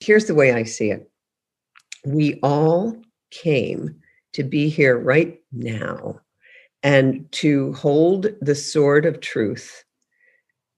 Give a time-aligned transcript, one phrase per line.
[0.00, 1.10] here's the way I see it
[2.04, 2.96] we all
[3.30, 3.94] came
[4.32, 6.20] to be here right now
[6.82, 9.84] and to hold the sword of truth,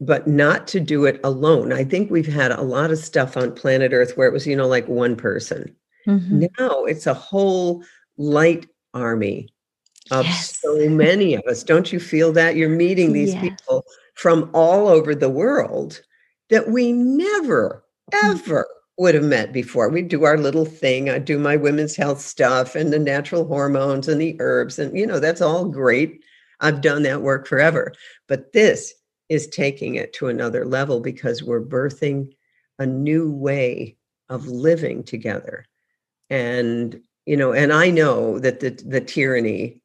[0.01, 1.73] but not to do it alone.
[1.73, 4.57] I think we've had a lot of stuff on planet Earth where it was, you
[4.57, 5.75] know, like one person.
[6.07, 6.47] Mm-hmm.
[6.59, 7.85] Now it's a whole
[8.17, 9.49] light army
[10.11, 10.59] of yes.
[10.61, 11.63] so many of us.
[11.63, 12.57] Don't you feel that?
[12.57, 13.85] You're meeting these people
[14.15, 16.01] from all over the world
[16.51, 18.31] that we never, mm.
[18.31, 18.67] ever
[18.99, 19.89] would have met before.
[19.89, 21.09] We'd do our little thing.
[21.09, 24.79] I do my women's health stuff and the natural hormones and the herbs.
[24.79, 26.23] And, you know, that's all great.
[26.61, 27.93] I've done that work forever.
[28.29, 28.93] But this
[29.29, 32.33] is taking it to another level because we're birthing
[32.79, 33.97] a new way
[34.29, 35.67] of living together.
[36.29, 39.81] And, you know, and I know that the, the tyranny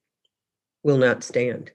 [0.84, 1.71] will not stand.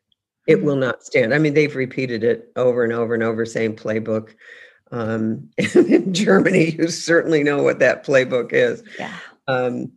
[0.47, 0.81] It will mm-hmm.
[0.81, 1.35] not stand.
[1.35, 4.35] I mean, they've repeated it over and over and over, same playbook
[4.93, 8.83] um, in Germany you certainly know what that playbook is.
[8.99, 9.17] Yeah.
[9.49, 9.93] Um,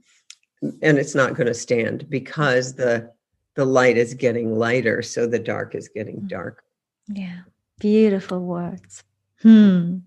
[0.82, 3.14] and it's not going to stand because the
[3.56, 6.28] the light is getting lighter, so the dark is getting mm.
[6.28, 6.64] dark.
[7.08, 7.42] Yeah,
[7.80, 9.04] beautiful words.
[9.42, 10.00] Hmm.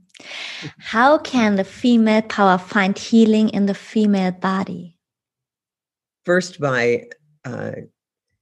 [0.79, 4.99] How can the female power find healing in the female body?
[6.25, 7.07] First, by
[7.45, 7.73] uh,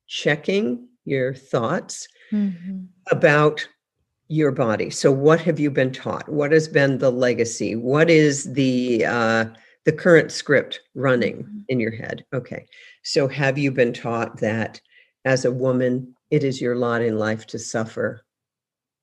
[0.07, 2.87] checking your thoughts mm-hmm.
[3.11, 3.69] about
[4.29, 4.91] your body.
[4.91, 6.29] So, what have you been taught?
[6.29, 7.77] What has been the legacy?
[7.77, 9.47] What is the uh,
[9.85, 11.59] the current script running mm-hmm.
[11.69, 12.25] in your head?
[12.33, 12.67] Okay,
[13.03, 14.81] so have you been taught that
[15.25, 18.23] as a woman, it is your lot in life to suffer?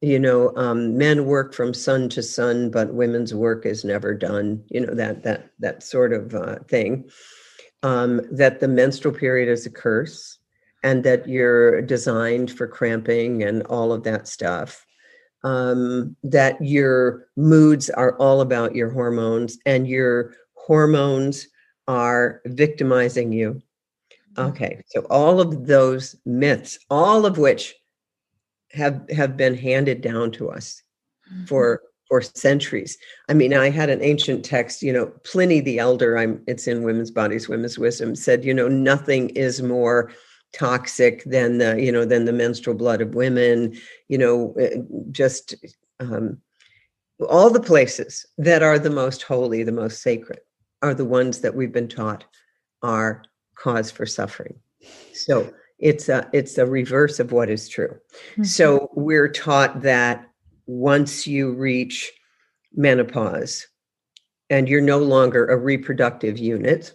[0.02, 4.64] You know, um, men work from sun to sun, but women's work is never done.
[4.70, 7.10] You know that that that sort of uh, thing.
[7.82, 10.38] Um, that the menstrual period is a curse,
[10.84, 14.86] and that you're designed for cramping and all of that stuff
[15.44, 21.48] um, that your moods are all about your hormones and your hormones
[21.88, 23.62] are victimizing you.
[24.36, 24.50] Mm-hmm.
[24.50, 27.76] Okay, so all of those myths, all of which
[28.72, 30.82] have have been handed down to us
[31.32, 31.46] mm-hmm.
[31.46, 32.98] for for centuries.
[33.30, 36.84] I mean, I had an ancient text, you know, Pliny the Elder, I'm it's in
[36.84, 40.12] Women's Bodies, Women's Wisdom, said, you know, nothing is more
[40.54, 43.76] toxic than the you know than the menstrual blood of women
[44.08, 44.78] you know eh,
[45.12, 45.56] just
[46.00, 46.38] um,
[47.28, 50.40] all the places that are the most holy the most sacred
[50.84, 52.26] are the ones that we've been taught
[52.84, 53.24] are
[53.56, 54.60] cause for suffering.
[55.14, 57.98] So it's a it's a reverse of what is true.
[58.34, 58.44] Mm-hmm.
[58.44, 60.28] so we're taught that
[60.66, 62.12] once you reach
[62.74, 63.68] menopause
[64.50, 66.94] and you're no longer a reproductive unit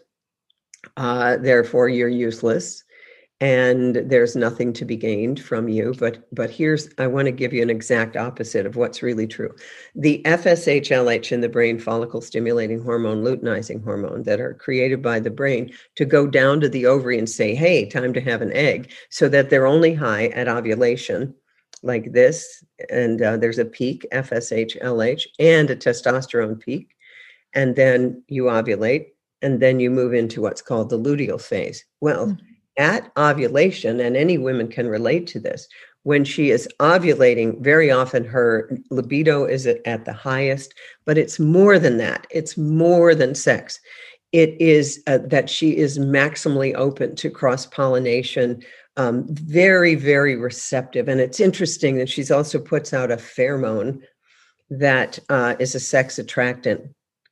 [0.97, 2.83] uh, therefore you're useless
[3.41, 7.53] and there's nothing to be gained from you but but here's i want to give
[7.53, 9.54] you an exact opposite of what's really true.
[9.94, 15.21] The fsh lh in the brain follicle stimulating hormone luteinizing hormone that are created by
[15.21, 18.53] the brain to go down to the ovary and say hey time to have an
[18.53, 21.32] egg so that they're only high at ovulation
[21.84, 26.97] like this and uh, there's a peak fsh lh and a testosterone peak
[27.55, 29.06] and then you ovulate
[29.43, 31.84] and then you move into what's called the luteal phase.
[32.00, 32.44] Well mm-hmm
[32.78, 35.69] at ovulation, and any women can relate to this,
[36.05, 40.72] when she is ovulating, very often her libido is at the highest,
[41.05, 42.27] but it's more than that.
[42.31, 43.78] It's more than sex.
[44.33, 48.62] It is uh, that she is maximally open to cross pollination,
[48.97, 51.09] um, very, very receptive.
[51.09, 54.00] And it's interesting that she's also puts out a pheromone
[54.71, 56.83] that uh, is a sex attractant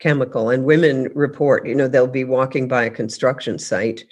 [0.01, 0.51] chemical.
[0.51, 4.05] And women report, you know, they'll be walking by a construction site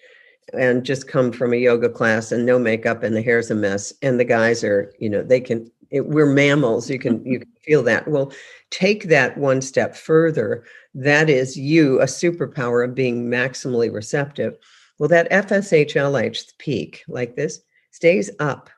[0.53, 3.93] and just come from a yoga class and no makeup and the hair's a mess.
[4.03, 6.91] And the guys are you know they can it, we're mammals.
[6.91, 8.09] You can you can feel that.
[8.09, 8.33] Well
[8.71, 10.65] take that one step further.
[10.95, 14.57] That is you a superpower of being maximally receptive.
[14.99, 18.71] Well that fshlh peak like this stays up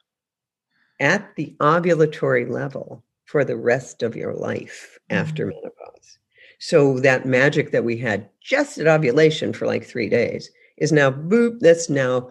[1.00, 5.56] at the ovulatory level for the rest of your life after mm-hmm.
[5.56, 6.18] menopause.
[6.58, 11.10] So that magic that we had just at ovulation for like three days is now
[11.10, 12.30] boop, that's now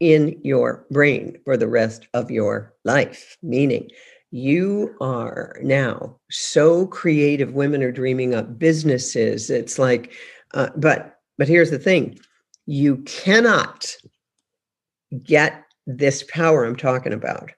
[0.00, 3.36] in your brain for the rest of your life.
[3.42, 3.90] Meaning,
[4.30, 7.52] you are now so creative.
[7.52, 9.50] Women are dreaming up businesses.
[9.50, 10.12] It's like,
[10.54, 12.18] uh, but but here's the thing:
[12.66, 13.94] you cannot
[15.24, 17.50] get this power I'm talking about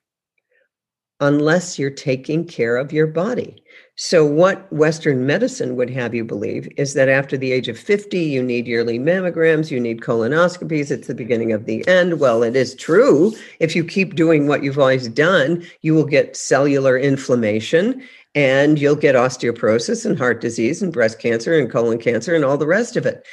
[1.23, 3.63] unless you're taking care of your body.
[3.95, 8.19] So, what Western medicine would have you believe is that after the age of 50,
[8.19, 12.19] you need yearly mammograms, you need colonoscopies, it's the beginning of the end.
[12.19, 13.33] Well, it is true.
[13.61, 18.03] If you keep doing what you've always done, you will get cellular inflammation
[18.35, 22.59] and you'll get osteoporosis and heart disease and breast cancer and colon cancer and all
[22.59, 23.25] the rest of it.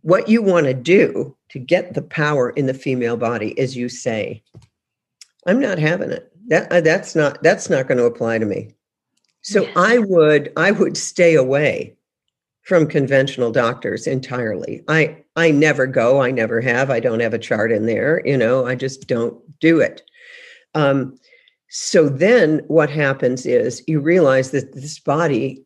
[0.00, 3.90] What you want to do to get the power in the female body is you
[3.90, 4.42] say,
[5.46, 6.33] I'm not having it.
[6.48, 8.74] That uh, that's not that's not going to apply to me.
[9.42, 9.72] So yes.
[9.76, 11.96] I would I would stay away
[12.62, 14.82] from conventional doctors entirely.
[14.88, 16.90] I I never go, I never have.
[16.90, 20.02] I don't have a chart in there, you know, I just don't do it.
[20.74, 21.18] Um,
[21.68, 25.64] so then what happens is you realize that this body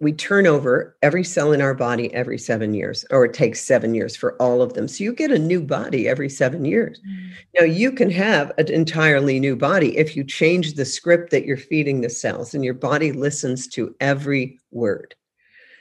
[0.00, 3.94] we turn over every cell in our body every seven years, or it takes seven
[3.94, 4.86] years for all of them.
[4.86, 7.00] So you get a new body every seven years.
[7.00, 7.30] Mm.
[7.58, 11.56] Now, you can have an entirely new body if you change the script that you're
[11.56, 15.16] feeding the cells, and your body listens to every word.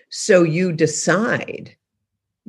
[0.10, 1.76] So you decide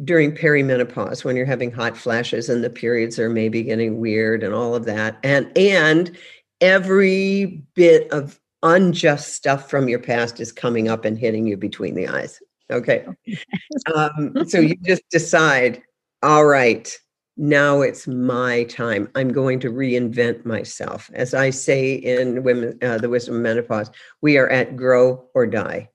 [0.05, 4.55] during perimenopause when you're having hot flashes and the periods are maybe getting weird and
[4.55, 6.17] all of that and and
[6.61, 11.95] every bit of unjust stuff from your past is coming up and hitting you between
[11.95, 12.41] the eyes
[12.71, 13.07] okay
[13.95, 15.83] um, so you just decide
[16.23, 16.99] all right
[17.37, 22.99] now it's my time i'm going to reinvent myself as i say in women uh,
[22.99, 23.91] the wisdom of menopause
[24.23, 25.89] we are at grow or die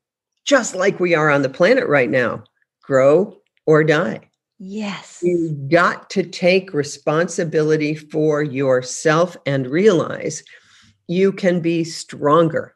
[0.45, 2.42] just like we are on the planet right now
[2.83, 4.30] grow or die.
[4.60, 5.19] Yes.
[5.24, 10.44] You've got to take responsibility for yourself and realize
[11.07, 12.75] you can be stronger.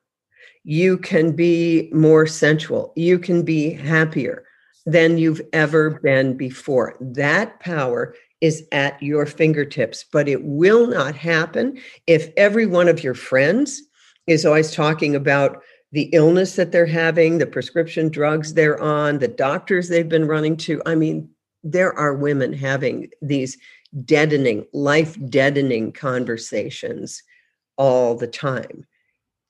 [0.63, 2.94] You can be more sensual.
[2.95, 4.44] You can be happier
[4.85, 6.95] than you've ever been before.
[7.00, 13.03] That power is at your fingertips, but it will not happen if every one of
[13.03, 13.81] your friends
[14.27, 19.27] is always talking about the illness that they're having, the prescription drugs they're on, the
[19.27, 20.81] doctors they've been running to.
[20.85, 21.29] I mean,
[21.63, 23.57] there are women having these
[24.03, 27.24] deadening, life deadening conversations
[27.77, 28.85] all the time.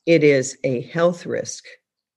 [0.06, 1.66] It is a health risk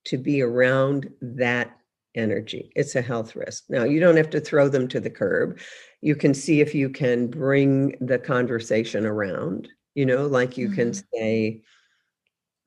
[0.05, 1.77] to be around that
[2.15, 2.71] energy.
[2.75, 3.65] It's a health risk.
[3.69, 5.59] Now, you don't have to throw them to the curb.
[6.01, 10.75] You can see if you can bring the conversation around, you know, like you mm-hmm.
[10.75, 11.61] can say,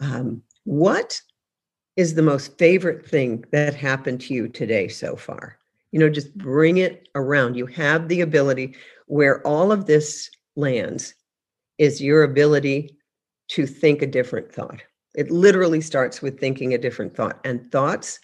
[0.01, 1.21] um, What
[1.97, 5.59] is the most favorite thing that happened to you today so far?
[5.93, 7.57] You know, just bring it around.
[7.57, 8.77] You have the ability
[9.07, 11.15] where all of this lands
[11.79, 12.97] is your ability
[13.49, 14.83] to think a different thought.
[15.15, 18.19] It literally starts with thinking a different thought, and thoughts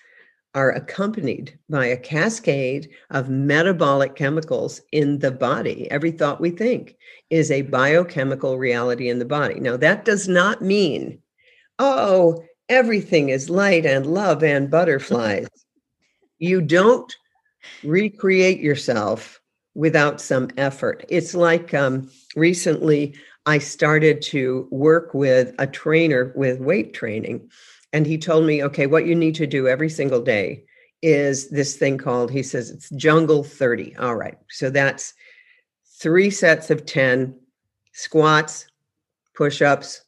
[0.54, 5.88] are accompanied by a cascade of metabolic chemicals in the body.
[5.90, 6.96] Every thought we think
[7.30, 9.60] is a biochemical reality in the body.
[9.60, 11.20] Now, that does not mean,
[11.78, 15.46] oh, everything is light and love and butterflies.
[16.38, 17.14] you don't
[17.84, 19.40] recreate yourself
[19.74, 21.04] without some effort.
[21.08, 23.14] It's like um, recently
[23.50, 27.50] I started to work with a trainer with weight training.
[27.92, 30.64] And he told me, okay, what you need to do every single day
[31.02, 33.96] is this thing called, he says it's Jungle 30.
[33.96, 34.38] All right.
[34.50, 35.14] So that's
[35.98, 37.34] three sets of 10
[37.92, 38.68] squats,
[39.34, 40.02] push ups,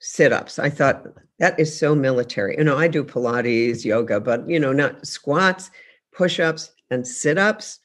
[0.00, 0.58] sit ups.
[0.58, 1.06] I thought
[1.38, 2.56] that is so military.
[2.58, 5.70] You know, I do Pilates, yoga, but, you know, not squats,
[6.12, 7.78] push ups, and sit ups.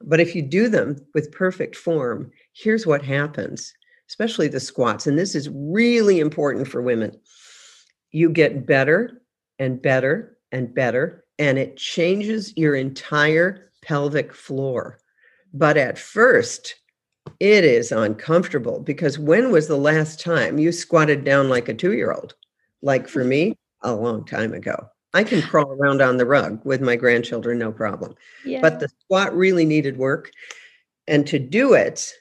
[0.00, 3.74] But if you do them with perfect form, here's what happens,
[4.14, 5.08] especially the squats.
[5.08, 7.18] And this is really important for women.
[8.12, 9.20] You get better
[9.58, 15.00] and better and better, and it changes your entire pelvic floor.
[15.52, 16.76] But at first,
[17.40, 21.94] it is uncomfortable because when was the last time you squatted down like a two
[21.94, 22.36] year old?
[22.82, 24.76] Like for me, a long time ago.
[25.12, 28.14] I can crawl around on the rug with my grandchildren, no problem.
[28.44, 28.60] Yeah.
[28.60, 30.30] But the squat really needed work.
[31.08, 32.12] And to do it,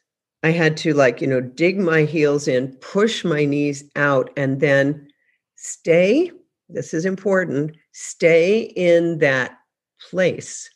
[0.44, 4.60] I had to, like, you know, dig my heels in, push my knees out, and
[4.60, 5.08] then
[5.56, 6.32] stay.
[6.70, 9.58] This is important stay in that
[10.10, 10.70] place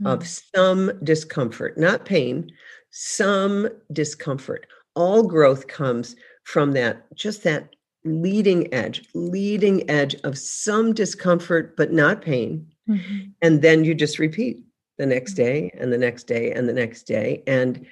[0.00, 0.06] mm.
[0.06, 2.50] of some discomfort, not pain,
[2.90, 4.66] some discomfort.
[4.94, 11.92] All growth comes from that, just that leading edge, leading edge of some discomfort, but
[11.92, 12.66] not pain.
[12.88, 13.30] Mm-hmm.
[13.42, 14.64] And then you just repeat
[14.98, 15.42] the next mm-hmm.
[15.42, 17.42] day and the next day and the next day.
[17.46, 17.86] And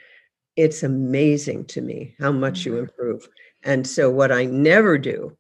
[0.56, 2.82] it's amazing to me how much you mm-hmm.
[2.82, 3.28] improve.
[3.62, 5.36] And so, what I never do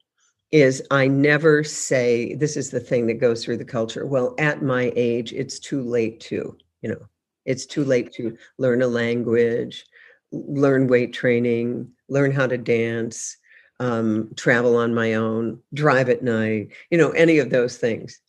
[0.52, 4.06] is I never say, this is the thing that goes through the culture.
[4.06, 7.06] Well, at my age, it's too late to, you know,
[7.44, 9.84] it's too late to learn a language,
[10.32, 13.36] learn weight training, learn how to dance,
[13.80, 18.20] um, travel on my own, drive at night, you know, any of those things.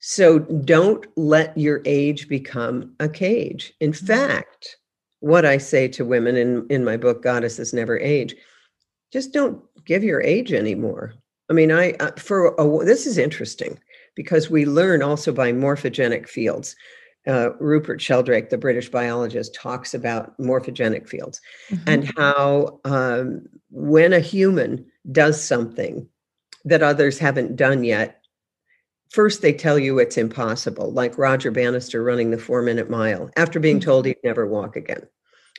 [0.00, 3.72] So don't let your age become a cage.
[3.80, 4.06] In mm-hmm.
[4.06, 4.76] fact,
[5.24, 8.34] what I say to women in, in my book, Goddesses Never Age,
[9.12, 11.14] just don't give your age anymore.
[11.50, 13.78] I mean, I, uh, for a, this is interesting.
[14.14, 16.76] because we learn also by morphogenic fields.
[17.26, 21.40] Uh, Rupert Sheldrake, the British biologist, talks about morphogenic fields
[21.70, 21.88] mm-hmm.
[21.88, 26.06] and how um, when a human does something
[26.66, 28.23] that others haven't done yet,
[29.14, 33.60] first they tell you it's impossible, like Roger Bannister running the four minute mile after
[33.60, 33.88] being mm-hmm.
[33.88, 35.06] told he'd never walk again.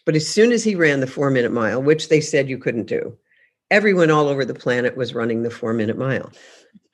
[0.05, 2.87] But as soon as he ran the four minute mile, which they said you couldn't
[2.87, 3.17] do,
[3.71, 6.33] everyone all over the planet was running the four minute mile.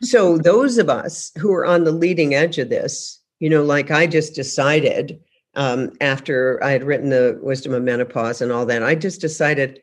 [0.03, 3.89] So, those of us who are on the leading edge of this, you know, like
[3.89, 5.19] I just decided
[5.55, 9.81] um, after I had written the Wisdom of Menopause and all that, I just decided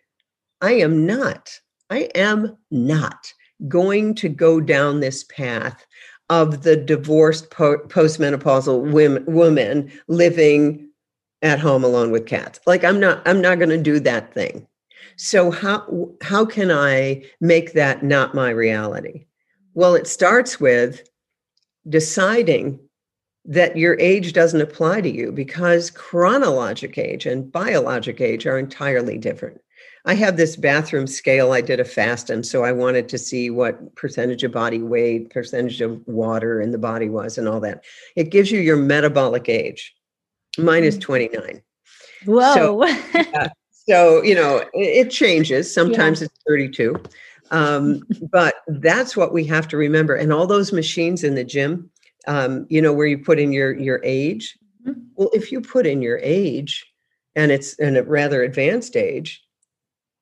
[0.61, 1.50] I am not,
[1.90, 3.32] I am not
[3.66, 5.85] going to go down this path
[6.30, 10.88] of the divorced po- postmenopausal women, woman living
[11.42, 12.61] at home alone with cats.
[12.66, 14.66] Like I'm not, I'm not going to do that thing.
[15.16, 19.26] So how how can I make that not my reality?
[19.75, 21.08] Well, it starts with
[21.88, 22.78] deciding
[23.44, 29.18] that your age doesn't apply to you because chronologic age and biologic age are entirely
[29.18, 29.61] different.
[30.08, 31.52] I have this bathroom scale.
[31.52, 35.28] I did a fast, and so I wanted to see what percentage of body weight,
[35.28, 37.84] percentage of water in the body was, and all that.
[38.16, 39.94] It gives you your metabolic age.
[40.56, 41.02] Mine is mm.
[41.02, 41.62] 29.
[42.24, 42.86] Whoa.
[43.12, 45.72] So, uh, so you know, it, it changes.
[45.72, 46.28] Sometimes yeah.
[46.28, 46.96] it's 32.
[47.50, 50.14] Um, but that's what we have to remember.
[50.14, 51.90] And all those machines in the gym,
[52.26, 54.58] um, you know, where you put in your your age.
[54.86, 55.00] Mm-hmm.
[55.16, 56.90] Well, if you put in your age,
[57.36, 59.44] and it's in a rather advanced age,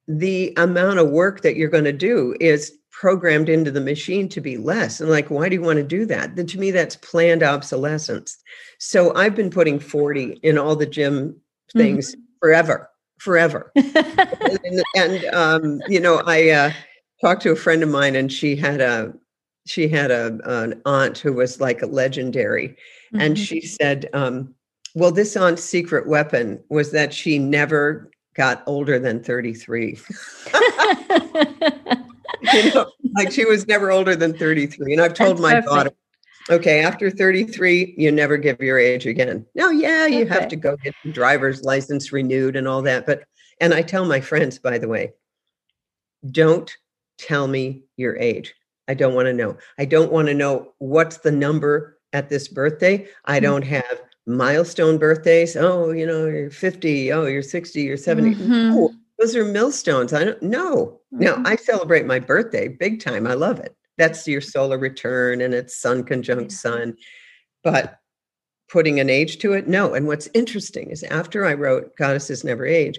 [0.09, 4.41] the amount of work that you're going to do is programmed into the machine to
[4.41, 5.01] be less.
[5.01, 6.37] And like, why do you want to do that?
[6.37, 8.39] Then to me, that's planned obsolescence.
[8.79, 11.79] So I've been putting 40 in all the gym mm-hmm.
[11.79, 12.23] things mm-hmm.
[12.41, 13.71] forever, forever.
[13.77, 16.73] and, and um, you know, I uh,
[17.21, 19.13] talked to a friend of mine and she had a
[19.67, 23.21] she had a an aunt who was like a legendary mm-hmm.
[23.21, 24.55] and she said um,
[24.95, 29.99] well this aunt's secret weapon was that she never got older than 33
[32.53, 35.69] you know, like she was never older than 33 and i've told That's my perfect.
[35.69, 35.91] daughter
[36.51, 40.35] okay after 33 you never give your age again no yeah you okay.
[40.35, 43.25] have to go get your driver's license renewed and all that but
[43.61, 45.13] and i tell my friends by the way
[46.31, 46.77] don't
[47.19, 48.55] tell me your age.
[48.89, 49.57] I don't want to know.
[49.79, 53.09] I don't want to know what's the number at this birthday.
[53.25, 53.45] I mm-hmm.
[53.45, 55.57] don't have milestone birthdays.
[55.57, 57.13] Oh, you know, you're 50.
[57.13, 57.81] Oh, you're 60.
[57.81, 58.35] You're 70.
[58.35, 58.75] Mm-hmm.
[58.75, 60.13] Oh, those are millstones.
[60.13, 61.01] I don't know.
[61.15, 61.25] Mm-hmm.
[61.25, 63.27] Now, I celebrate my birthday big time.
[63.27, 63.77] I love it.
[63.99, 66.97] That's your solar return and it's sun conjunct sun.
[67.63, 67.99] But
[68.69, 69.95] putting an age to it, no.
[69.95, 72.99] And what's interesting is after I wrote Goddesses Never Age,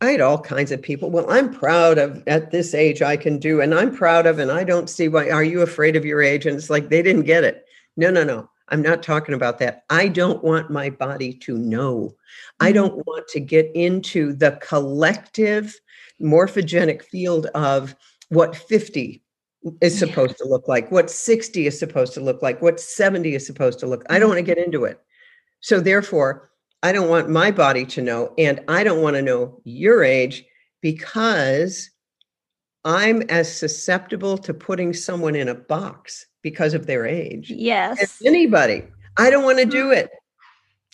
[0.00, 1.10] I had all kinds of people.
[1.10, 4.50] Well, I'm proud of at this age I can do, and I'm proud of, and
[4.50, 5.30] I don't see why.
[5.30, 6.44] Are you afraid of your age?
[6.44, 7.64] And it's like they didn't get it.
[7.96, 8.50] No, no, no.
[8.68, 9.84] I'm not talking about that.
[9.90, 12.14] I don't want my body to know.
[12.60, 12.74] I mm-hmm.
[12.74, 15.78] don't want to get into the collective
[16.20, 17.94] morphogenic field of
[18.28, 19.22] what 50
[19.80, 20.44] is supposed yeah.
[20.44, 23.86] to look like, what 60 is supposed to look like, what 70 is supposed to
[23.86, 24.04] look.
[24.10, 24.60] I don't want to mm-hmm.
[24.60, 25.00] get into it.
[25.60, 26.50] So therefore,
[26.82, 30.44] I don't want my body to know, and I don't want to know your age
[30.82, 31.90] because
[32.86, 37.50] I'm as susceptible to putting someone in a box because of their age.
[37.50, 38.00] Yes.
[38.00, 38.84] As anybody.
[39.18, 40.08] I don't want to do it.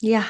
[0.00, 0.26] Yeah.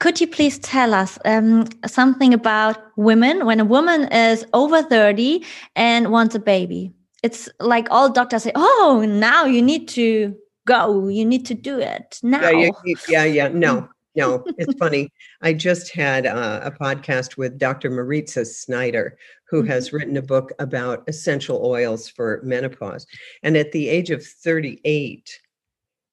[0.00, 5.44] Could you please tell us um, something about women when a woman is over 30
[5.76, 6.92] and wants a baby?
[7.22, 10.36] It's like all doctors say, oh, now you need to
[10.66, 11.06] go.
[11.06, 12.50] You need to do it now.
[12.50, 13.24] Yeah, yeah, yeah.
[13.24, 13.48] yeah.
[13.48, 13.88] No,
[14.18, 15.12] no, it's funny.
[15.42, 17.88] I just had uh, a podcast with Dr.
[17.88, 19.16] Mariza Snyder,
[19.48, 19.70] who mm-hmm.
[19.70, 23.06] has written a book about essential oils for menopause.
[23.44, 25.40] And at the age of 38,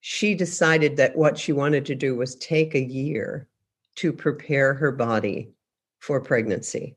[0.02, 3.48] she decided that what she wanted to do was take a year
[3.96, 5.50] to prepare her body
[6.00, 6.96] for pregnancy.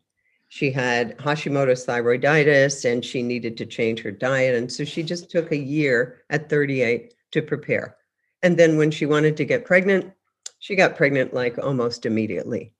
[0.48, 4.54] She had Hashimoto's thyroiditis and she needed to change her diet.
[4.54, 7.96] And so she just took a year at 38 to prepare.
[8.42, 10.12] And then when she wanted to get pregnant,
[10.58, 12.72] she got pregnant like almost immediately.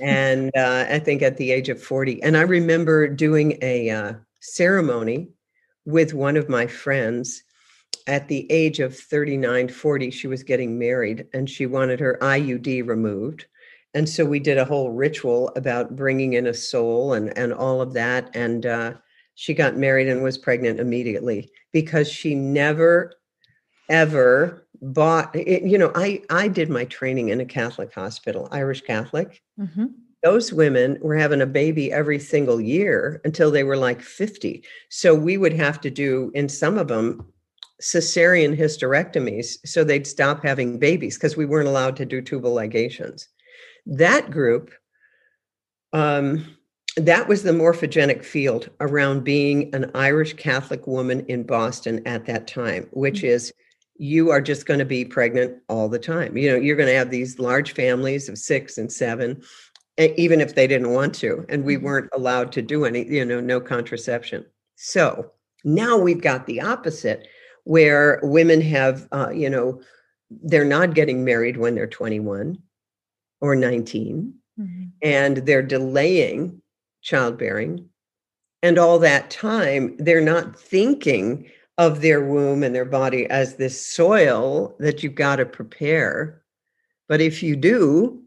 [0.00, 2.22] And uh, I think at the age of 40.
[2.22, 5.28] And I remember doing a uh, ceremony
[5.84, 7.42] with one of my friends
[8.06, 10.10] at the age of 39, 40.
[10.10, 13.46] She was getting married and she wanted her IUD removed.
[13.94, 17.80] And so we did a whole ritual about bringing in a soul and, and all
[17.80, 18.34] of that.
[18.34, 18.94] And uh,
[19.36, 23.12] she got married and was pregnant immediately because she never,
[23.88, 28.80] ever bought it, you know i i did my training in a catholic hospital irish
[28.80, 29.86] catholic mm-hmm.
[30.22, 35.14] those women were having a baby every single year until they were like 50 so
[35.14, 37.24] we would have to do in some of them
[37.82, 43.28] cesarean hysterectomies so they'd stop having babies because we weren't allowed to do tubal ligations.
[43.86, 44.70] That group,
[45.92, 46.56] um,
[46.96, 52.46] that was the morphogenic field around being an Irish Catholic woman in Boston at that
[52.46, 53.26] time, which mm-hmm.
[53.26, 53.52] is
[53.96, 56.36] you are just going to be pregnant all the time.
[56.36, 59.42] You know, you're going to have these large families of six and seven,
[59.98, 61.44] even if they didn't want to.
[61.48, 61.84] And we mm-hmm.
[61.84, 64.44] weren't allowed to do any, you know, no contraception.
[64.76, 65.30] So
[65.64, 67.28] now we've got the opposite
[67.64, 69.80] where women have, uh, you know,
[70.30, 72.58] they're not getting married when they're 21
[73.40, 74.84] or 19, mm-hmm.
[75.02, 76.60] and they're delaying
[77.02, 77.88] childbearing.
[78.62, 83.84] And all that time, they're not thinking of their womb and their body as this
[83.84, 86.42] soil that you've got to prepare.
[87.08, 88.22] But if you do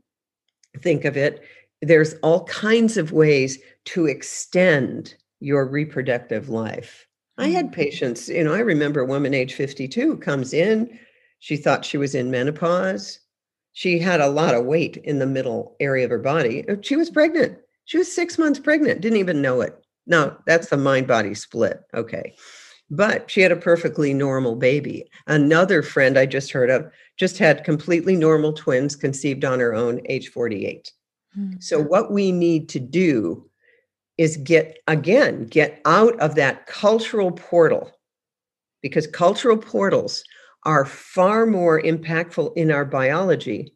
[0.81, 1.43] think of it,
[1.81, 7.07] there's all kinds of ways to extend your reproductive life.
[7.37, 7.73] I had mm.
[7.73, 10.99] patients, you know, I remember a woman age 52 comes in,
[11.39, 13.19] she thought she was in menopause.
[13.73, 16.65] She had a lot of weight in the middle area of her body.
[16.81, 17.59] She was pregnant.
[17.85, 19.79] She was six months pregnant, didn't even know it.
[20.07, 21.81] No, that's the mind body split.
[21.93, 22.35] Okay.
[22.89, 25.10] But she had a perfectly normal baby.
[25.27, 30.01] Another friend I just heard of just had completely normal twins conceived on her own,
[30.06, 30.91] age 48.
[31.38, 31.60] Mm-hmm.
[31.60, 33.50] So, what we need to do
[34.17, 37.91] is get, again, get out of that cultural portal
[38.82, 40.24] because cultural portals
[40.63, 43.74] are far more impactful in our biology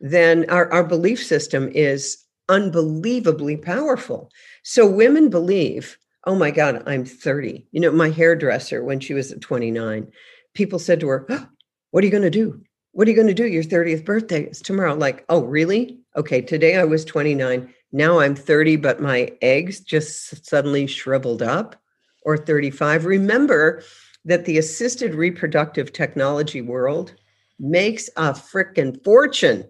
[0.00, 4.30] than our, our belief system is unbelievably powerful.
[4.64, 7.66] So, women believe oh my God, I'm 30.
[7.72, 10.10] You know, my hairdresser, when she was 29,
[10.54, 11.46] people said to her, oh,
[11.90, 12.60] What are you going to do?
[12.92, 13.46] What are you going to do?
[13.46, 14.94] Your 30th birthday is tomorrow.
[14.94, 16.00] Like, oh, really?
[16.16, 17.72] Okay, today I was 29.
[17.92, 21.76] Now I'm 30, but my eggs just suddenly shriveled up,
[22.22, 23.04] or 35.
[23.04, 23.82] Remember
[24.24, 27.14] that the assisted reproductive technology world
[27.58, 29.68] makes a freaking fortune.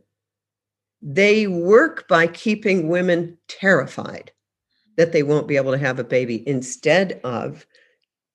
[1.03, 4.33] They work by keeping women terrified
[5.01, 7.65] that they won't be able to have a baby instead of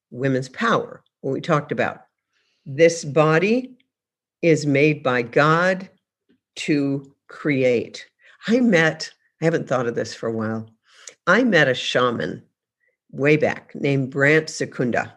[0.10, 2.00] women's power, what we talked about.
[2.66, 3.78] This body
[4.42, 5.88] is made by God
[6.56, 8.08] to create.
[8.48, 9.12] I met,
[9.44, 10.68] I haven't thought of this for a while.
[11.28, 12.42] I met a shaman
[13.12, 15.14] way back named Brant Secunda.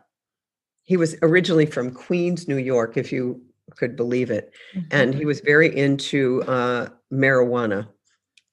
[0.82, 3.40] He was originally from Queens, New York, if you
[3.74, 4.52] could believe it.
[4.74, 4.88] Mm-hmm.
[4.90, 7.88] And he was very into uh, marijuana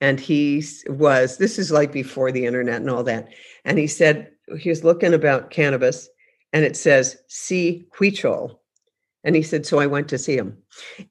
[0.01, 3.27] and he was this is like before the internet and all that
[3.63, 4.29] and he said
[4.59, 6.09] he was looking about cannabis
[6.53, 8.57] and it says see huichol
[9.23, 10.57] and he said so i went to see him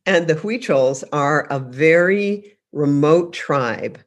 [0.07, 3.99] and the huichols are a very remote tribe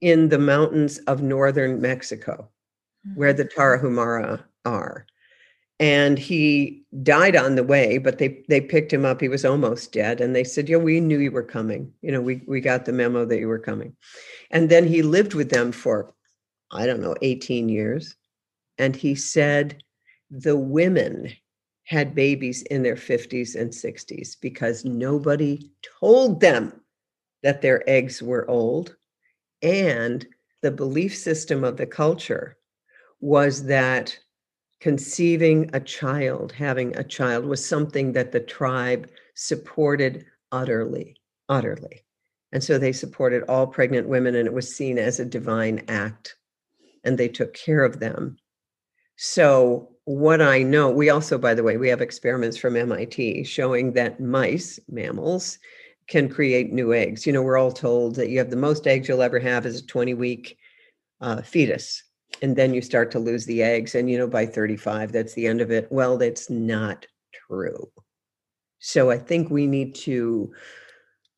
[0.00, 2.48] in the mountains of northern mexico
[3.14, 3.60] where the mm-hmm.
[3.60, 5.06] tarahumara are
[5.80, 9.20] and he died on the way but they they picked him up.
[9.20, 10.20] He was almost dead.
[10.20, 11.92] And they said yeah we knew you were coming.
[12.02, 13.96] You know we we got the memo that you were coming.
[14.52, 16.14] And then he lived with them for
[16.70, 18.14] i don't know 18 years.
[18.78, 19.82] And he said
[20.30, 21.32] the women
[21.84, 26.80] had babies in their 50s and 60s because nobody told them
[27.42, 28.94] that their eggs were old.
[29.62, 30.24] And
[30.62, 32.56] the belief system of the culture
[33.20, 34.16] was that
[34.80, 41.16] conceiving a child, having a child, was something that the tribe supported utterly,
[41.48, 42.04] utterly.
[42.52, 46.36] And so they supported all pregnant women, and it was seen as a divine act,
[47.04, 48.36] and they took care of them.
[49.16, 53.92] So, what I know, we also, by the way, we have experiments from MIT showing
[53.92, 55.58] that mice, mammals,
[56.08, 57.26] can create new eggs.
[57.26, 59.80] You know, we're all told that you have the most eggs you'll ever have is
[59.80, 60.56] a 20 week
[61.20, 62.02] uh, fetus
[62.42, 65.46] and then you start to lose the eggs and you know by 35 that's the
[65.46, 65.88] end of it.
[65.90, 67.90] Well that's not true.
[68.78, 70.52] So i think we need to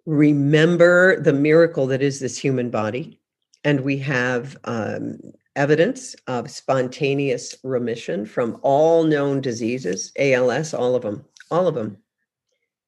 [0.06, 3.20] remember the miracle that is this human body
[3.64, 5.18] and we have um,
[5.54, 11.96] evidence of spontaneous remission from all known diseases als all of them all of them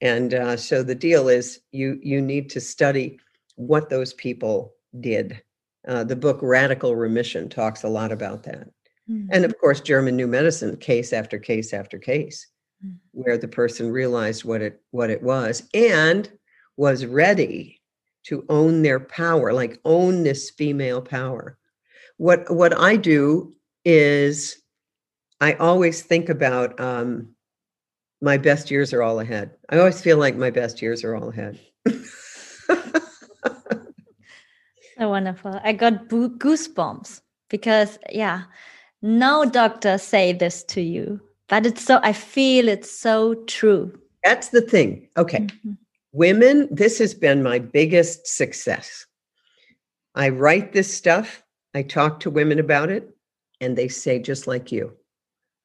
[0.00, 3.18] and uh, so the deal is you you need to study
[3.56, 5.40] what those people did
[5.86, 8.68] uh, the book Radical Remission talks a lot about that.
[9.10, 9.28] Mm-hmm.
[9.30, 12.46] And of course, German New Medicine, case after case after case,
[12.84, 12.96] mm-hmm.
[13.12, 16.30] where the person realized what it what it was and
[16.76, 17.80] was ready
[18.24, 21.58] to own their power, like own this female power.
[22.16, 24.62] What what I do is
[25.40, 27.28] I always think about um,
[28.22, 29.50] my best years are all ahead.
[29.68, 31.60] I always feel like my best years are all ahead.
[34.93, 35.60] So wonderful.
[35.62, 38.44] I got goosebumps because, yeah,
[39.02, 44.48] no doctor say this to you, but it's so i feel it's so true that's
[44.48, 45.72] the thing okay mm-hmm.
[46.12, 49.06] women this has been my biggest success
[50.14, 51.42] i write this stuff
[51.74, 53.10] i talk to women about it
[53.60, 54.92] and they say just like you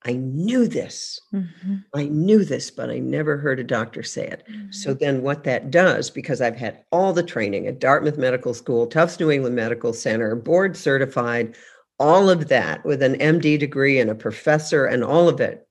[0.05, 1.19] I knew this.
[1.33, 1.75] Mm-hmm.
[1.93, 4.43] I knew this, but I never heard a doctor say it.
[4.49, 4.71] Mm-hmm.
[4.71, 8.87] So then, what that does, because I've had all the training at Dartmouth Medical School,
[8.87, 11.55] Tufts New England Medical Center, board certified,
[11.99, 15.67] all of that with an MD degree and a professor and all of it.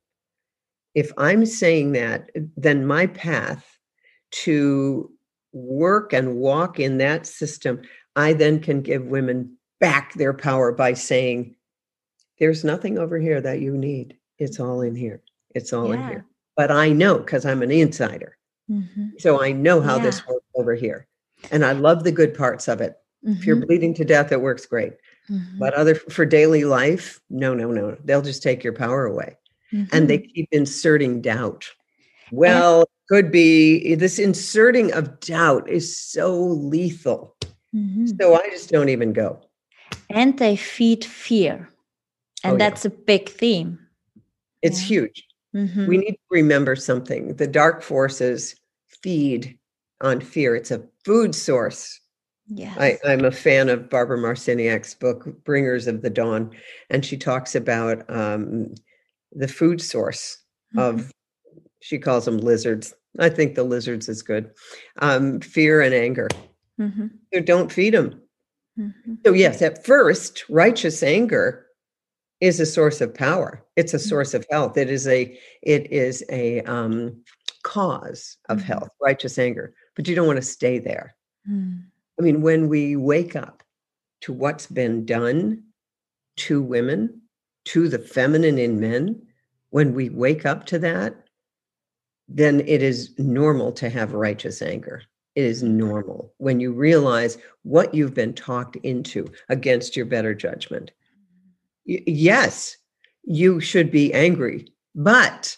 [0.94, 3.64] If I'm saying that, then my path
[4.30, 5.10] to
[5.52, 7.80] work and walk in that system,
[8.14, 11.54] I then can give women back their power by saying,
[12.38, 14.17] there's nothing over here that you need.
[14.38, 15.22] It's all in here.
[15.55, 15.94] It's all yeah.
[15.94, 16.27] in here.
[16.57, 18.37] But I know because I'm an insider.
[18.70, 19.09] Mm-hmm.
[19.18, 20.03] So I know how yeah.
[20.03, 21.07] this works over here.
[21.51, 22.96] And I love the good parts of it.
[23.24, 23.38] Mm-hmm.
[23.38, 23.66] If you're mm-hmm.
[23.66, 24.94] bleeding to death, it works great.
[25.31, 25.59] Mm-hmm.
[25.59, 27.96] But other for daily life, no, no, no.
[28.05, 29.37] They'll just take your power away.
[29.92, 30.33] And they mm-hmm.
[30.35, 31.68] keep inserting doubt.
[32.33, 37.37] Well, and- could be this inserting of doubt is so lethal.
[37.74, 38.07] Mm-hmm.
[38.20, 39.40] So I just don't even go.
[40.11, 41.68] And they feed fear.
[42.44, 42.90] And oh, that's yeah.
[42.90, 43.79] a big theme.
[44.62, 44.87] It's yeah.
[44.87, 45.25] huge.
[45.55, 45.87] Mm-hmm.
[45.87, 47.37] We need to remember something.
[47.37, 48.55] The dark forces
[49.03, 49.59] feed
[50.01, 50.55] on fear.
[50.55, 52.01] It's a food source.
[52.49, 52.77] Yes.
[52.79, 56.51] I, I'm a fan of Barbara Marciniak's book, Bringers of the Dawn,
[56.88, 58.75] and she talks about um,
[59.33, 60.38] the food source
[60.75, 60.79] mm-hmm.
[60.79, 61.12] of,
[61.81, 62.94] she calls them lizards.
[63.18, 64.51] I think the lizards is good.
[65.01, 66.29] Um, fear and anger.
[66.81, 67.07] Mm-hmm.
[67.35, 68.23] So don't feed them.
[68.79, 69.14] Mm-hmm.
[69.27, 71.66] So, yes, at first, righteous anger
[72.40, 74.09] is a source of power it's a mm.
[74.09, 77.16] source of health it is a it is a um,
[77.62, 78.66] cause of mm-hmm.
[78.66, 81.14] health righteous anger but you don't want to stay there
[81.48, 81.81] mm.
[82.18, 83.62] i mean when we wake up
[84.20, 85.62] to what's been done
[86.37, 87.20] to women
[87.64, 89.20] to the feminine in men
[89.70, 91.14] when we wake up to that
[92.29, 95.03] then it is normal to have righteous anger
[95.35, 100.92] it is normal when you realize what you've been talked into against your better judgment
[101.88, 102.77] yes,
[103.24, 105.57] you should be angry, but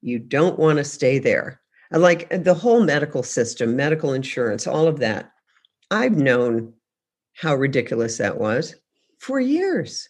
[0.00, 1.60] you don't want to stay there.
[1.90, 5.32] Like the whole medical system, medical insurance, all of that.
[5.90, 6.72] I've known
[7.34, 8.74] how ridiculous that was
[9.18, 10.08] for years.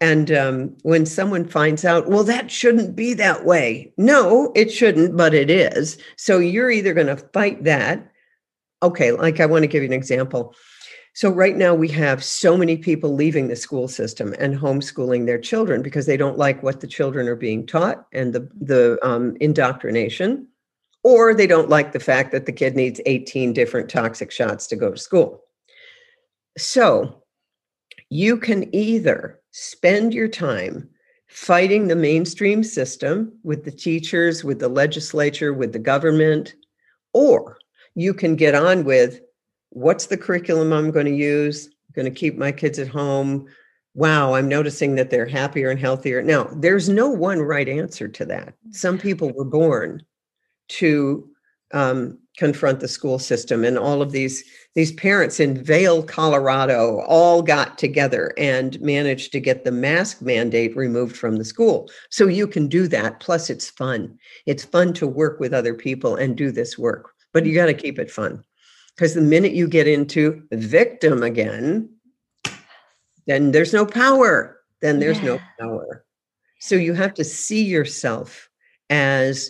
[0.00, 3.92] And um, when someone finds out, well, that shouldn't be that way.
[3.98, 5.98] No, it shouldn't, but it is.
[6.16, 8.10] So you're either going to fight that.
[8.82, 10.54] Okay, like I want to give you an example.
[11.12, 15.40] So, right now, we have so many people leaving the school system and homeschooling their
[15.40, 19.36] children because they don't like what the children are being taught and the, the um,
[19.40, 20.46] indoctrination,
[21.02, 24.76] or they don't like the fact that the kid needs 18 different toxic shots to
[24.76, 25.42] go to school.
[26.56, 27.22] So,
[28.08, 30.88] you can either spend your time
[31.26, 36.54] fighting the mainstream system with the teachers, with the legislature, with the government,
[37.12, 37.58] or
[37.94, 39.20] you can get on with
[39.70, 41.66] what's the curriculum I'm going to use?
[41.66, 43.46] I'm going to keep my kids at home.
[43.94, 46.22] Wow, I'm noticing that they're happier and healthier.
[46.22, 48.54] Now, there's no one right answer to that.
[48.70, 50.02] Some people were born
[50.68, 51.28] to
[51.72, 57.42] um, confront the school system, and all of these these parents in Vail, Colorado, all
[57.42, 61.90] got together and managed to get the mask mandate removed from the school.
[62.10, 63.18] So you can do that.
[63.18, 64.16] Plus, it's fun.
[64.46, 67.74] It's fun to work with other people and do this work, but you got to
[67.74, 68.44] keep it fun.
[69.00, 71.88] Because the minute you get into victim again,
[73.26, 74.60] then there's no power.
[74.82, 75.24] Then there's yeah.
[75.24, 76.04] no power.
[76.58, 78.50] So you have to see yourself
[78.90, 79.48] as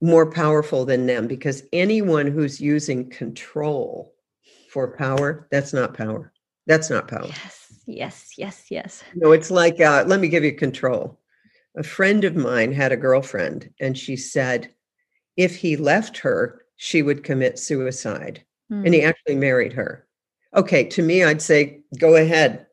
[0.00, 4.14] more powerful than them because anyone who's using control
[4.70, 6.32] for power, that's not power.
[6.68, 7.26] That's not power.
[7.26, 9.02] Yes, yes, yes, yes.
[9.16, 11.18] No, it's like, uh, let me give you control.
[11.76, 14.72] A friend of mine had a girlfriend, and she said
[15.36, 18.84] if he left her, she would commit suicide mm.
[18.84, 19.08] and he hmm.
[19.08, 20.06] actually married her.
[20.54, 22.66] Okay, to me, I'd say, go ahead.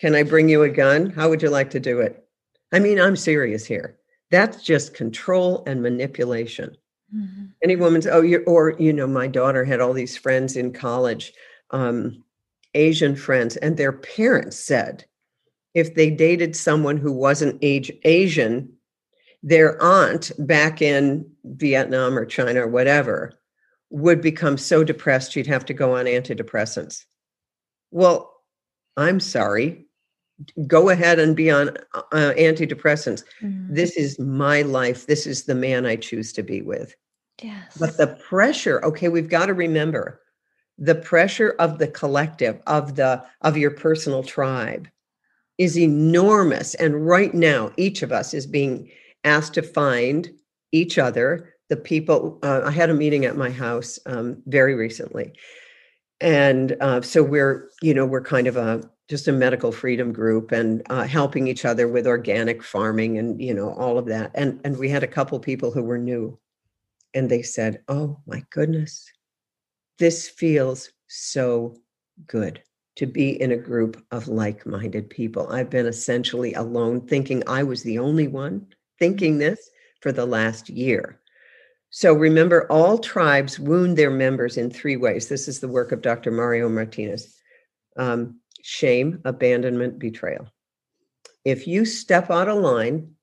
[0.00, 1.10] Can I bring you a gun?
[1.10, 2.24] How would you like to do it?
[2.72, 3.98] I mean, I'm serious here.
[4.30, 6.76] That's just control and manipulation.
[7.14, 7.46] Mm-hmm.
[7.64, 11.32] Any woman's, oh, you or, you know, my daughter had all these friends in college,
[11.70, 12.22] um,
[12.74, 15.04] Asian friends, and their parents said
[15.74, 18.72] if they dated someone who wasn't age, Asian,
[19.42, 23.37] their aunt back in Vietnam or China or whatever
[23.90, 27.04] would become so depressed she'd have to go on antidepressants.
[27.90, 28.34] Well,
[28.96, 29.86] I'm sorry.
[30.66, 33.24] Go ahead and be on uh, antidepressants.
[33.42, 33.74] Mm-hmm.
[33.74, 35.06] This is my life.
[35.06, 36.94] This is the man I choose to be with.
[37.42, 37.76] Yes.
[37.78, 40.20] But the pressure, okay, we've got to remember
[40.78, 44.88] the pressure of the collective of the of your personal tribe
[45.58, 48.88] is enormous and right now each of us is being
[49.24, 50.30] asked to find
[50.70, 52.38] each other, the people.
[52.42, 55.32] Uh, I had a meeting at my house um, very recently,
[56.20, 60.52] and uh, so we're you know we're kind of a just a medical freedom group
[60.52, 64.30] and uh, helping each other with organic farming and you know all of that.
[64.34, 66.38] And and we had a couple people who were new,
[67.14, 69.10] and they said, "Oh my goodness,
[69.98, 71.76] this feels so
[72.26, 72.62] good."
[72.96, 75.46] to be in a group of like minded people.
[75.52, 78.66] I've been essentially alone, thinking I was the only one
[78.98, 81.20] thinking this for the last year.
[81.90, 85.28] So remember, all tribes wound their members in three ways.
[85.28, 86.30] This is the work of Dr.
[86.30, 87.38] Mario Martinez
[87.98, 90.48] um, shame, abandonment, betrayal.
[91.44, 93.14] If you step out of line,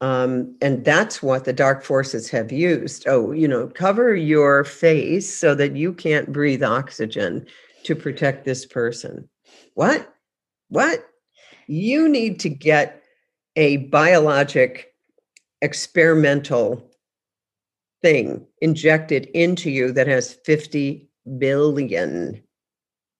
[0.00, 3.06] um, and that's what the dark forces have used.
[3.06, 7.46] Oh, you know, cover your face so that you can't breathe oxygen
[7.84, 9.28] to protect this person.
[9.74, 10.12] What?
[10.68, 11.06] What?
[11.66, 13.02] You need to get
[13.56, 14.94] a biologic
[15.60, 16.89] experimental
[18.02, 21.08] thing injected into you that has 50
[21.38, 22.42] billion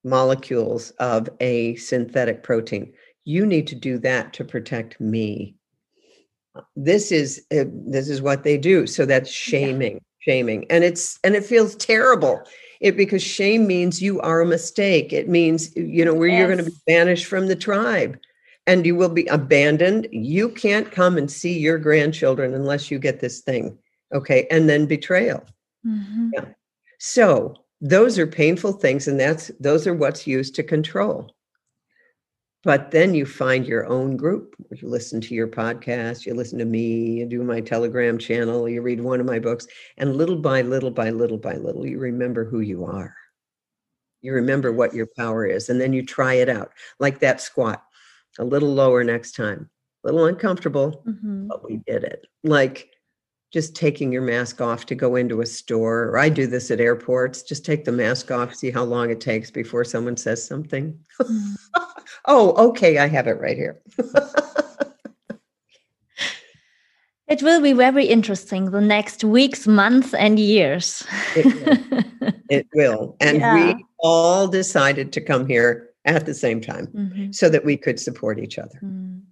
[0.05, 2.93] molecules of a synthetic protein.
[3.25, 5.55] You need to do that to protect me.
[6.75, 8.87] This is uh, this is what they do.
[8.87, 10.01] So that's shaming, yeah.
[10.19, 12.43] shaming, and it's and it feels terrible
[12.81, 15.13] it because shame means you are a mistake.
[15.13, 16.39] It means, you know, where yes.
[16.39, 18.19] you're going to be banished from the tribe
[18.67, 20.09] and you will be abandoned.
[20.11, 23.77] You can't come and see your grandchildren unless you get this thing.
[24.13, 24.47] Okay.
[24.51, 25.45] And then betrayal.
[25.87, 26.31] Mm-hmm.
[26.35, 26.45] Yeah.
[26.99, 29.09] So those are painful things.
[29.09, 31.35] And that's, those are what's used to control.
[32.63, 34.55] But then you find your own group.
[34.71, 38.83] You listen to your podcast, you listen to me, you do my Telegram channel, you
[38.83, 42.45] read one of my books, and little by little by little by little, you remember
[42.45, 43.17] who you are.
[44.21, 47.83] You remember what your power is, and then you try it out, like that squat,
[48.39, 49.71] a little lower next time,
[50.05, 51.47] a little uncomfortable, mm-hmm.
[51.49, 52.27] but we did it.
[52.45, 52.91] Like
[53.51, 56.81] just taking your mask off to go into a store, or I do this at
[56.81, 60.97] airports, just take the mask off, see how long it takes before someone says something.
[61.21, 61.57] Mm.
[62.27, 63.81] oh, okay, I have it right here.
[67.29, 71.05] it will be very interesting the next weeks, months, and years.
[71.35, 71.47] it,
[72.23, 72.33] will.
[72.49, 73.17] it will.
[73.21, 73.75] And yeah.
[73.75, 77.33] we all decided to come here at the same time mm-hmm.
[77.33, 78.79] so that we could support each other.
[78.83, 79.23] Mm.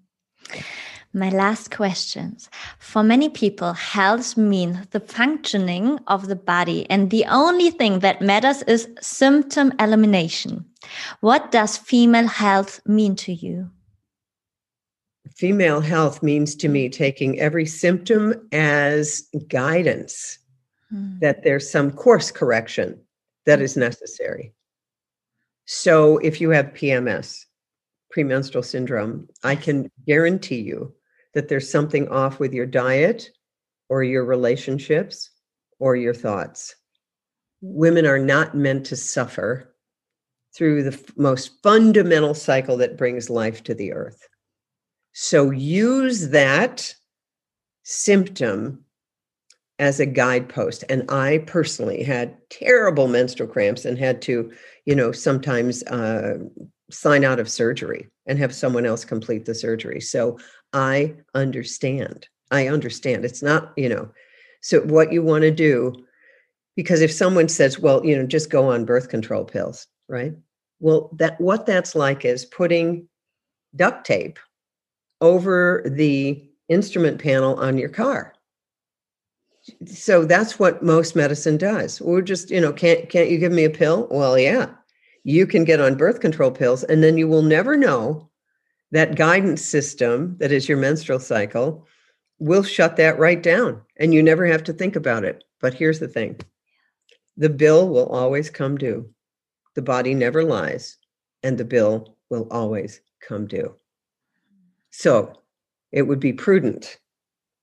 [1.15, 2.51] My last questions.
[2.79, 8.21] For many people, health means the functioning of the body, and the only thing that
[8.21, 10.67] matters is symptom elimination.
[11.21, 13.71] What does female health mean to you?
[15.35, 20.39] Female health means to me taking every symptom as guidance,
[20.91, 21.19] hmm.
[21.21, 23.01] that there's some course correction
[23.47, 24.53] that is necessary.
[25.65, 27.45] So if you have PMS,
[28.11, 30.95] premenstrual syndrome, I can guarantee you
[31.39, 33.31] that there's something off with your diet
[33.89, 35.31] or your relationships
[35.79, 36.75] or your thoughts.
[37.61, 39.73] Women are not meant to suffer
[40.53, 44.27] through the f- most fundamental cycle that brings life to the earth.
[45.13, 46.93] So use that
[47.85, 48.85] symptom
[49.79, 50.83] as a guidepost.
[50.89, 54.53] And I personally had terrible menstrual cramps and had to,
[54.87, 56.39] you know, sometimes uh,
[56.91, 60.01] sign out of surgery and have someone else complete the surgery.
[60.01, 60.39] So
[60.73, 62.29] I understand.
[62.51, 63.25] I understand.
[63.25, 64.11] It's not, you know,
[64.61, 65.95] so what you want to do,
[66.77, 70.35] because if someone says, well, you know, just go on birth control pills, right?
[70.81, 73.09] Well, that what that's like is putting
[73.77, 74.39] duct tape
[75.21, 78.35] over the instrument panel on your car.
[79.87, 82.01] So that's what most medicine does.
[82.01, 84.09] We're just, you know, can't can't you give me a pill?
[84.11, 84.71] Well, yeah.
[85.25, 88.28] You can get on birth control pills and then you will never know
[88.91, 91.87] that guidance system that is your menstrual cycle
[92.39, 95.45] will shut that right down and you never have to think about it.
[95.61, 96.39] But here's the thing
[97.37, 99.09] the bill will always come due.
[99.75, 100.97] The body never lies,
[101.43, 103.75] and the bill will always come due.
[104.91, 105.39] So
[105.93, 106.99] it would be prudent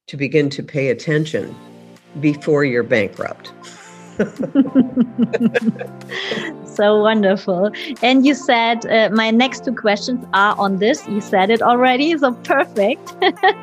[0.08, 1.56] to begin to pay attention
[2.22, 3.52] before you're bankrupt.
[6.66, 7.72] so wonderful.
[8.02, 11.08] And you said uh, my next two questions are on this.
[11.08, 13.16] You said it already, so perfect.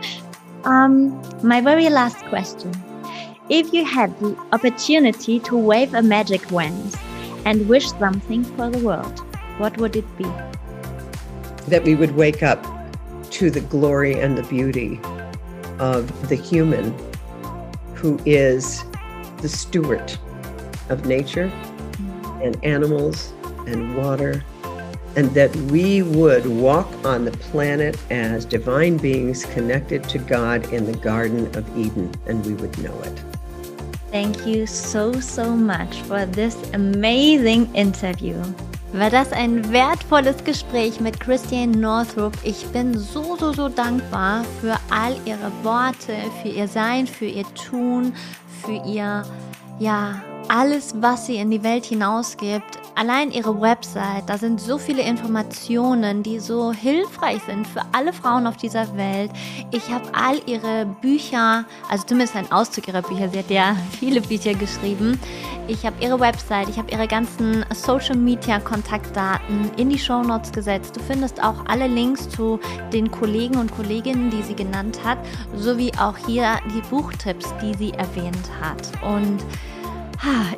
[0.65, 2.73] um, my very last question.
[3.49, 6.95] If you had the opportunity to wave a magic wand
[7.45, 9.21] and wish something for the world,
[9.59, 10.31] what would it be?
[11.69, 12.65] That we would wake up
[13.31, 15.01] to the glory and the beauty
[15.79, 16.95] of the human
[17.95, 18.85] who is
[19.39, 20.13] the steward
[20.89, 21.51] of nature
[22.43, 23.33] and animals
[23.67, 24.43] and water
[25.17, 30.87] and that we would walk on the planet as divine beings connected to God in
[30.87, 33.21] the Garden of Eden, and we would know it.
[34.11, 38.37] Thank you so, so much for this amazing interview.
[38.93, 42.37] War das ein wertvolles Gespräch mit Christiane Northrup.
[42.43, 47.47] Ich bin so, so, so dankbar für all ihre Worte, für ihr Sein, für ihr
[47.55, 48.13] Tun,
[48.63, 49.25] für ihr,
[49.79, 55.03] ja, alles, was sie in die Welt hinausgibt allein ihre Website, da sind so viele
[55.03, 59.31] Informationen, die so hilfreich sind für alle Frauen auf dieser Welt.
[59.71, 64.21] Ich habe all ihre Bücher, also zumindest ein Auszug ihrer Bücher, sie hat ja viele
[64.21, 65.19] Bücher geschrieben.
[65.69, 70.53] Ich habe ihre Website, ich habe ihre ganzen Social Media Kontaktdaten in die Show Notes
[70.53, 70.97] gesetzt.
[70.97, 72.59] Du findest auch alle Links zu
[72.93, 75.19] den Kollegen und Kolleginnen, die sie genannt hat,
[75.55, 78.91] sowie auch hier die Buchtipps, die sie erwähnt hat.
[79.05, 79.39] Und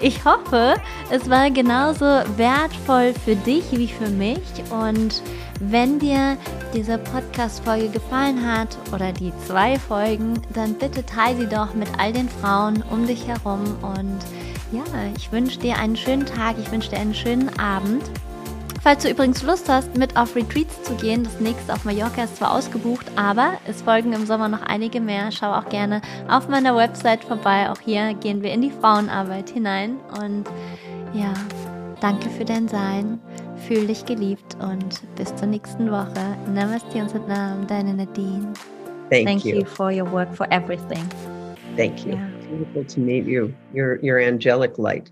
[0.00, 0.74] ich hoffe,
[1.11, 2.05] es war genauso
[2.37, 4.40] wertvoll für dich wie für mich.
[4.70, 5.22] Und
[5.61, 6.37] wenn dir
[6.74, 12.12] diese Podcast-Folge gefallen hat oder die zwei Folgen, dann bitte teile sie doch mit all
[12.12, 13.62] den Frauen um dich herum.
[13.83, 14.18] Und
[14.72, 14.85] ja,
[15.16, 18.03] ich wünsche dir einen schönen Tag, ich wünsche dir einen schönen Abend.
[18.84, 22.36] Falls du übrigens Lust hast, mit auf Retreats zu gehen, das nächste auf Mallorca ist
[22.36, 25.32] zwar ausgebucht, aber es folgen im Sommer noch einige mehr.
[25.32, 27.70] Schau auch gerne auf meiner Website vorbei.
[27.70, 29.96] Auch hier gehen wir in die Frauenarbeit hinein.
[30.20, 30.44] Und
[31.14, 31.32] ja,
[32.02, 33.18] danke für dein Sein.
[33.66, 36.36] Fühl dich geliebt und bis zur nächsten Woche.
[36.52, 38.52] Namaste und Satnam, deine Nadine.
[39.08, 39.60] Thank, Thank you.
[39.60, 41.08] you for your work, for everything.
[41.74, 42.12] Thank you.
[42.12, 42.28] Yeah.
[42.50, 43.54] Beautiful to meet you.
[43.72, 45.10] Your your angelic light.